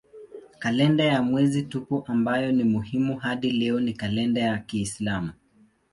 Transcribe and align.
Kalenda 0.59 1.03
ya 1.03 1.21
mwezi 1.21 1.63
tupu 1.63 2.03
ambayo 2.07 2.51
ni 2.51 2.63
muhimu 2.63 3.17
hadi 3.17 3.51
leo 3.51 3.79
ni 3.79 3.93
kalenda 3.93 4.41
ya 4.41 4.57
kiislamu. 4.57 5.31